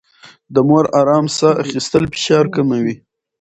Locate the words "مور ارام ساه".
0.67-1.53